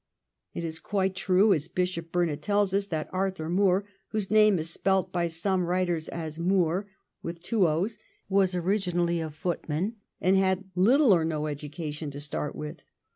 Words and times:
It 0.55 0.63
is 0.63 0.79
quite 0.79 1.13
true, 1.15 1.53
as 1.53 1.67
Bishop 1.67 2.11
Burnet 2.11 2.41
tells 2.41 2.73
us, 2.73 2.87
that 2.87 3.07
Arthur 3.13 3.51
Moor— 3.51 3.85
whose 4.09 4.31
name 4.31 4.57
is 4.57 4.67
spelt 4.67 5.11
by 5.11 5.27
some 5.27 5.63
writers 5.63 6.07
as 6.09 6.39
Moore— 6.39 6.87
was 8.31 8.55
originally 8.55 9.19
a 9.19 9.29
footman, 9.29 9.97
and 10.19 10.35
had 10.35 10.65
Uttle 10.75 11.11
or 11.11 11.23
no 11.23 11.45
education 11.45 12.09
to 12.09 12.19
start 12.19 12.55
with. 12.55 12.81